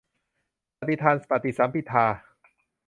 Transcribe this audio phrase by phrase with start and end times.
[0.79, 2.05] ปฏิภาณปฏิสัมภิทา